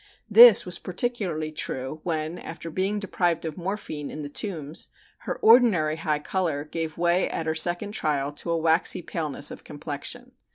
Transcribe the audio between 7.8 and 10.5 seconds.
trial to a waxy paleness of complexion.